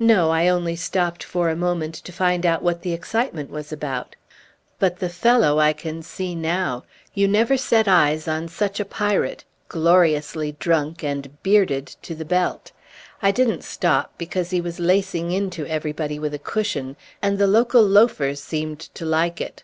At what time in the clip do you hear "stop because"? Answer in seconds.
13.62-14.50